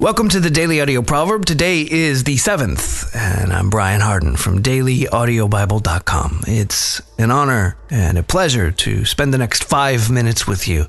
Welcome 0.00 0.28
to 0.28 0.38
the 0.38 0.48
Daily 0.48 0.80
Audio 0.80 1.02
Proverb. 1.02 1.44
Today 1.44 1.80
is 1.82 2.22
the 2.22 2.36
7th, 2.36 3.12
and 3.16 3.52
I'm 3.52 3.68
Brian 3.68 4.00
Hardin 4.00 4.36
from 4.36 4.62
dailyaudiobible.com. 4.62 6.44
It's 6.46 7.02
an 7.18 7.32
honor 7.32 7.76
and 7.90 8.16
a 8.16 8.22
pleasure 8.22 8.70
to 8.70 9.04
spend 9.04 9.34
the 9.34 9.38
next 9.38 9.64
five 9.64 10.08
minutes 10.08 10.46
with 10.46 10.68
you 10.68 10.86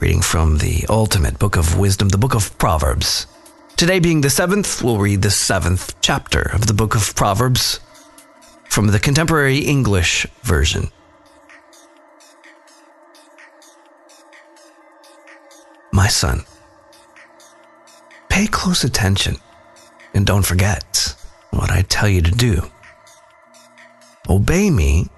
reading 0.00 0.22
from 0.22 0.58
the 0.58 0.86
ultimate 0.88 1.40
book 1.40 1.56
of 1.56 1.76
wisdom, 1.76 2.10
the 2.10 2.16
book 2.16 2.36
of 2.36 2.56
Proverbs. 2.58 3.26
Today 3.76 3.98
being 3.98 4.20
the 4.20 4.28
7th, 4.28 4.84
we'll 4.84 4.98
read 4.98 5.22
the 5.22 5.28
7th 5.28 5.96
chapter 6.00 6.42
of 6.54 6.68
the 6.68 6.74
book 6.74 6.94
of 6.94 7.16
Proverbs 7.16 7.80
from 8.70 8.86
the 8.86 9.00
contemporary 9.00 9.58
English 9.58 10.28
version. 10.42 10.92
My 15.90 16.06
son, 16.06 16.44
pay 18.32 18.46
close 18.46 18.82
attention 18.82 19.36
and 20.14 20.24
don't 20.24 20.46
forget 20.46 21.14
what 21.50 21.70
I 21.70 21.82
tell 21.82 22.08
you 22.08 22.22
to 22.22 22.30
do. 22.30 22.62
Obey 24.26 24.70
me 24.70 25.10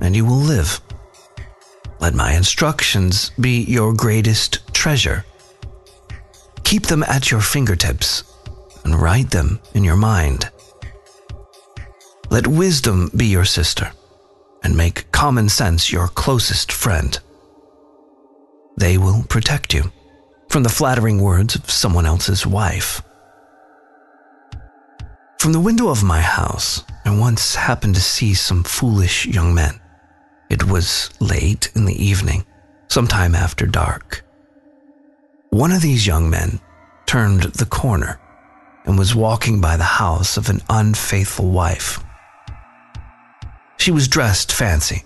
and 0.00 0.14
you 0.14 0.24
will 0.24 0.38
live. 0.54 0.80
Let 1.98 2.14
my 2.14 2.34
instructions 2.34 3.32
be 3.40 3.64
your 3.64 3.92
greatest 3.92 4.72
treasure. 4.72 5.24
Keep 6.62 6.86
them 6.86 7.02
at 7.02 7.32
your 7.32 7.40
fingertips 7.40 8.22
and 8.84 8.94
write 8.94 9.32
them 9.32 9.58
in 9.74 9.82
your 9.82 9.96
mind. 9.96 10.48
Let 12.30 12.46
wisdom 12.46 13.10
be 13.16 13.26
your 13.26 13.44
sister 13.44 13.90
and 14.62 14.76
make 14.76 15.10
common 15.10 15.48
sense 15.48 15.90
your 15.90 16.06
closest 16.06 16.70
friend. 16.70 17.18
They 18.76 18.98
will 18.98 19.24
protect 19.24 19.74
you 19.74 19.90
from 20.54 20.62
the 20.62 20.68
flattering 20.68 21.20
words 21.20 21.56
of 21.56 21.68
someone 21.68 22.06
else's 22.06 22.46
wife. 22.46 23.02
From 25.40 25.52
the 25.52 25.58
window 25.58 25.88
of 25.88 26.04
my 26.04 26.20
house, 26.20 26.84
I 27.04 27.18
once 27.18 27.56
happened 27.56 27.96
to 27.96 28.00
see 28.00 28.34
some 28.34 28.62
foolish 28.62 29.26
young 29.26 29.52
men. 29.52 29.80
It 30.48 30.62
was 30.68 31.10
late 31.18 31.72
in 31.74 31.86
the 31.86 32.00
evening, 32.00 32.46
sometime 32.86 33.34
after 33.34 33.66
dark. 33.66 34.24
One 35.50 35.72
of 35.72 35.82
these 35.82 36.06
young 36.06 36.30
men 36.30 36.60
turned 37.04 37.42
the 37.42 37.66
corner 37.66 38.20
and 38.84 38.96
was 38.96 39.12
walking 39.12 39.60
by 39.60 39.76
the 39.76 39.82
house 39.82 40.36
of 40.36 40.48
an 40.48 40.60
unfaithful 40.70 41.50
wife. 41.50 41.98
She 43.76 43.90
was 43.90 44.06
dressed 44.06 44.52
fancy, 44.52 45.02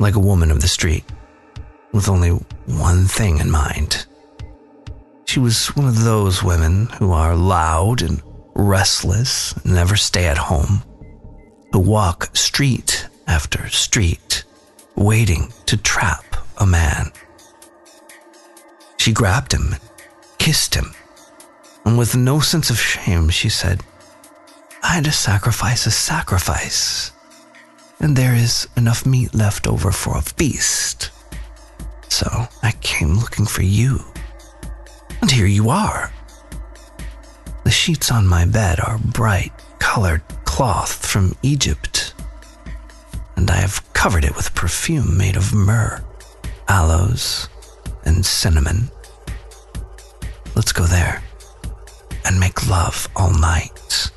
like 0.00 0.16
a 0.16 0.26
woman 0.30 0.50
of 0.50 0.62
the 0.62 0.66
street, 0.66 1.04
with 1.92 2.08
only 2.08 2.30
one 2.66 3.04
thing 3.04 3.38
in 3.38 3.52
mind 3.52 4.08
she 5.30 5.38
was 5.38 5.68
one 5.76 5.86
of 5.86 6.02
those 6.02 6.42
women 6.42 6.86
who 6.98 7.12
are 7.12 7.36
loud 7.36 8.02
and 8.02 8.20
restless 8.56 9.54
never 9.64 9.94
stay 9.94 10.26
at 10.26 10.36
home, 10.36 10.82
who 11.72 11.78
walk 11.78 12.36
street 12.36 13.06
after 13.28 13.68
street, 13.68 14.42
waiting 14.96 15.52
to 15.66 15.76
trap 15.76 16.24
a 16.58 16.66
man. 16.66 17.12
She 18.98 19.12
grabbed 19.12 19.52
him, 19.52 19.76
kissed 20.38 20.74
him, 20.74 20.94
and 21.84 21.96
with 21.96 22.16
no 22.16 22.40
sense 22.40 22.68
of 22.68 22.80
shame, 22.80 23.28
she 23.28 23.48
said, 23.48 23.84
I 24.82 24.94
had 24.94 25.04
to 25.04 25.12
sacrifice 25.12 25.86
a 25.86 25.92
sacrifice, 25.92 27.12
and 28.00 28.16
there 28.16 28.34
is 28.34 28.66
enough 28.76 29.06
meat 29.06 29.32
left 29.32 29.68
over 29.68 29.92
for 29.92 30.16
a 30.16 30.22
feast. 30.22 31.12
So 32.08 32.48
I 32.64 32.72
came 32.80 33.14
looking 33.14 33.46
for 33.46 33.62
you. 33.62 34.09
And 35.20 35.30
here 35.30 35.46
you 35.46 35.70
are. 35.70 36.12
The 37.64 37.70
sheets 37.70 38.10
on 38.10 38.26
my 38.26 38.46
bed 38.46 38.80
are 38.80 38.98
bright 38.98 39.52
colored 39.78 40.22
cloth 40.44 41.04
from 41.06 41.34
Egypt, 41.42 42.14
and 43.36 43.50
I 43.50 43.56
have 43.56 43.92
covered 43.92 44.24
it 44.24 44.34
with 44.36 44.54
perfume 44.54 45.16
made 45.16 45.36
of 45.36 45.52
myrrh, 45.52 46.02
aloes, 46.68 47.48
and 48.04 48.24
cinnamon. 48.24 48.90
Let's 50.54 50.72
go 50.72 50.84
there 50.84 51.22
and 52.24 52.40
make 52.40 52.68
love 52.68 53.08
all 53.14 53.32
night. 53.32 54.10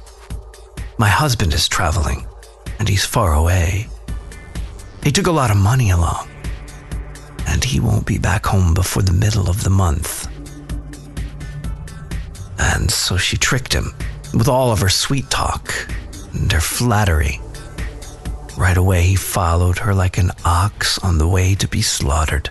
My 0.97 1.09
husband 1.09 1.53
is 1.53 1.67
traveling, 1.67 2.25
and 2.79 2.87
he's 2.87 3.05
far 3.05 3.33
away. 3.33 3.87
He 5.03 5.11
took 5.11 5.27
a 5.27 5.31
lot 5.31 5.51
of 5.51 5.57
money 5.57 5.91
along, 5.91 6.29
and 7.47 7.63
he 7.63 7.79
won't 7.79 8.05
be 8.05 8.17
back 8.17 8.45
home 8.45 8.73
before 8.73 9.03
the 9.03 9.13
middle 9.13 9.49
of 9.49 9.63
the 9.63 9.69
month. 9.69 10.27
And 12.57 12.89
so 12.89 13.17
she 13.17 13.37
tricked 13.37 13.73
him 13.73 13.93
with 14.33 14.47
all 14.47 14.71
of 14.71 14.79
her 14.79 14.89
sweet 14.89 15.29
talk 15.29 15.73
and 16.33 16.51
her 16.51 16.59
flattery. 16.59 17.39
Right 18.57 18.77
away, 18.77 19.01
he 19.03 19.15
followed 19.15 19.79
her 19.79 19.93
like 19.93 20.17
an 20.17 20.31
ox 20.45 20.97
on 20.99 21.17
the 21.17 21.27
way 21.27 21.55
to 21.55 21.67
be 21.67 21.81
slaughtered, 21.81 22.49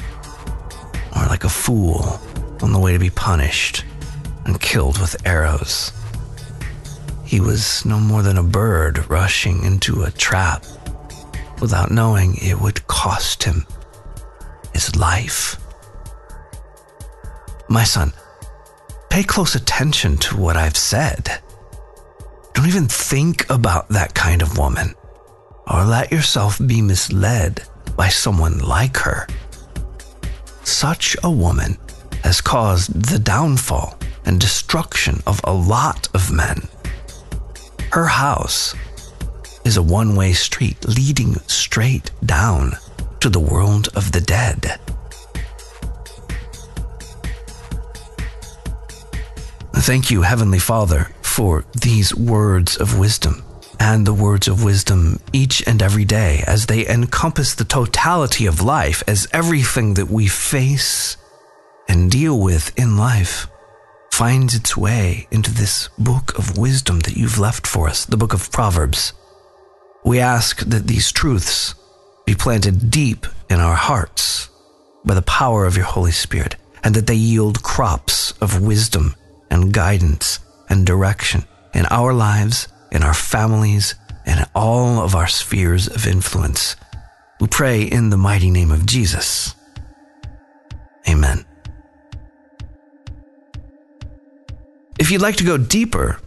or 1.16 1.26
like 1.26 1.44
a 1.44 1.48
fool 1.48 2.20
on 2.60 2.72
the 2.72 2.78
way 2.78 2.92
to 2.92 2.98
be 2.98 3.10
punished 3.10 3.84
and 4.44 4.60
killed 4.60 4.98
with 4.98 5.26
arrows. 5.26 5.92
He 7.24 7.40
was 7.40 7.84
no 7.84 7.98
more 7.98 8.22
than 8.22 8.36
a 8.36 8.42
bird 8.42 9.08
rushing 9.08 9.64
into 9.64 10.02
a 10.02 10.10
trap 10.10 10.64
without 11.60 11.90
knowing 11.90 12.36
it 12.42 12.60
would 12.60 12.86
cost 12.88 13.44
him 13.44 13.64
his 14.72 14.96
life. 14.96 15.56
My 17.68 17.84
son, 17.84 18.12
pay 19.12 19.22
close 19.22 19.54
attention 19.54 20.16
to 20.16 20.38
what 20.38 20.56
I've 20.56 20.74
said. 20.74 21.38
Don't 22.54 22.66
even 22.66 22.88
think 22.88 23.44
about 23.50 23.90
that 23.90 24.14
kind 24.14 24.40
of 24.40 24.56
woman, 24.56 24.94
or 25.66 25.84
let 25.84 26.10
yourself 26.10 26.58
be 26.66 26.80
misled 26.80 27.62
by 27.94 28.08
someone 28.08 28.58
like 28.60 28.96
her. 28.96 29.26
Such 30.64 31.14
a 31.22 31.30
woman 31.30 31.76
has 32.24 32.40
caused 32.40 33.02
the 33.10 33.18
downfall 33.18 33.98
and 34.24 34.40
destruction 34.40 35.22
of 35.26 35.42
a 35.44 35.52
lot 35.52 36.08
of 36.14 36.32
men. 36.32 36.66
Her 37.92 38.06
house 38.06 38.74
is 39.66 39.76
a 39.76 39.82
one 39.82 40.16
way 40.16 40.32
street 40.32 40.88
leading 40.88 41.34
straight 41.48 42.12
down 42.24 42.78
to 43.20 43.28
the 43.28 43.40
world 43.40 43.90
of 43.94 44.12
the 44.12 44.22
dead. 44.22 44.80
Thank 49.82 50.12
you, 50.12 50.22
Heavenly 50.22 50.60
Father, 50.60 51.10
for 51.22 51.64
these 51.74 52.14
words 52.14 52.76
of 52.76 53.00
wisdom 53.00 53.42
and 53.80 54.06
the 54.06 54.14
words 54.14 54.46
of 54.46 54.62
wisdom 54.62 55.18
each 55.32 55.60
and 55.66 55.82
every 55.82 56.04
day 56.04 56.44
as 56.46 56.66
they 56.66 56.86
encompass 56.86 57.56
the 57.56 57.64
totality 57.64 58.46
of 58.46 58.62
life 58.62 59.02
as 59.08 59.26
everything 59.32 59.94
that 59.94 60.08
we 60.08 60.28
face 60.28 61.16
and 61.88 62.12
deal 62.12 62.38
with 62.38 62.72
in 62.78 62.96
life 62.96 63.48
finds 64.12 64.54
its 64.54 64.76
way 64.76 65.26
into 65.32 65.52
this 65.52 65.88
book 65.98 66.38
of 66.38 66.56
wisdom 66.56 67.00
that 67.00 67.16
you've 67.16 67.40
left 67.40 67.66
for 67.66 67.88
us, 67.88 68.06
the 68.06 68.16
book 68.16 68.32
of 68.32 68.52
Proverbs. 68.52 69.12
We 70.04 70.20
ask 70.20 70.60
that 70.60 70.86
these 70.86 71.10
truths 71.10 71.74
be 72.24 72.36
planted 72.36 72.88
deep 72.88 73.26
in 73.50 73.58
our 73.58 73.74
hearts 73.74 74.48
by 75.04 75.14
the 75.14 75.22
power 75.22 75.64
of 75.64 75.76
your 75.76 75.86
Holy 75.86 76.12
Spirit 76.12 76.54
and 76.84 76.94
that 76.94 77.08
they 77.08 77.16
yield 77.16 77.64
crops 77.64 78.30
of 78.40 78.62
wisdom 78.62 79.16
and 79.52 79.72
guidance 79.72 80.40
and 80.68 80.86
direction 80.86 81.44
in 81.74 81.84
our 81.90 82.14
lives, 82.14 82.68
in 82.90 83.02
our 83.02 83.14
families, 83.14 83.94
and 84.24 84.40
in 84.40 84.46
all 84.54 85.00
of 85.00 85.14
our 85.14 85.28
spheres 85.28 85.86
of 85.86 86.06
influence. 86.06 86.74
We 87.38 87.48
pray 87.48 87.82
in 87.82 88.10
the 88.10 88.16
mighty 88.16 88.50
name 88.50 88.72
of 88.72 88.86
Jesus. 88.86 89.54
Amen. 91.08 91.44
If 94.98 95.10
you'd 95.10 95.20
like 95.20 95.36
to 95.36 95.44
go 95.44 95.58
deeper, 95.58 96.18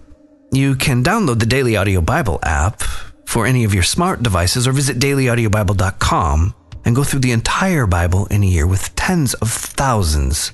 you 0.52 0.76
can 0.76 1.04
download 1.04 1.40
the 1.40 1.46
Daily 1.46 1.76
Audio 1.76 2.02
Bible 2.02 2.40
app 2.44 2.84
for 3.26 3.48
any 3.48 3.64
of 3.64 3.74
your 3.74 3.84
smart 3.84 4.22
devices 4.22 4.68
or 4.68 4.72
visit 4.72 5.00
dailyaudiobible.com 5.00 6.54
and 6.84 6.96
go 6.96 7.04
through 7.04 7.22
the 7.22 7.32
entire 7.32 7.88
Bible 7.88 8.28
in 8.28 8.44
a 8.44 8.48
year 8.48 8.68
with 8.68 8.96
tens 8.96 9.34
of 9.36 9.50
thousands 9.50 10.52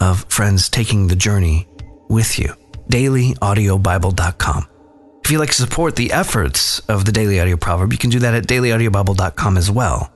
of 0.00 0.24
friends 0.24 0.68
taking 0.68 1.06
the 1.06 1.16
journey 1.16 1.68
with 2.08 2.38
you. 2.38 2.54
DailyAudioBible.com. 2.90 4.68
If 5.24 5.30
you'd 5.30 5.38
like 5.38 5.50
to 5.50 5.54
support 5.54 5.96
the 5.96 6.12
efforts 6.12 6.80
of 6.88 7.04
the 7.04 7.12
Daily 7.12 7.38
Audio 7.38 7.56
Proverb, 7.56 7.92
you 7.92 7.98
can 7.98 8.10
do 8.10 8.18
that 8.20 8.34
at 8.34 8.46
dailyaudiobible.com 8.46 9.56
as 9.58 9.70
well. 9.70 10.10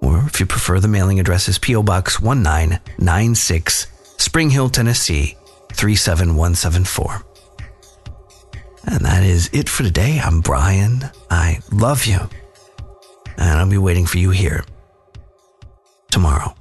Or 0.00 0.18
if 0.26 0.38
you 0.38 0.46
prefer, 0.46 0.78
the 0.80 0.86
mailing 0.86 1.18
address 1.18 1.48
is 1.48 1.58
P.O. 1.58 1.82
Box 1.82 2.20
1996, 2.20 3.86
Spring 4.18 4.50
Hill, 4.50 4.68
Tennessee 4.68 5.36
37174. 5.72 7.24
And 8.86 9.04
that 9.04 9.24
is 9.24 9.50
it 9.52 9.68
for 9.68 9.82
today. 9.82 10.20
I'm 10.22 10.40
Brian. 10.40 11.10
I 11.30 11.60
love 11.72 12.04
you. 12.04 12.20
And 13.36 13.58
I'll 13.58 13.68
be 13.68 13.78
waiting 13.78 14.06
for 14.06 14.18
you 14.18 14.30
here 14.30 14.64
tomorrow. 16.10 16.54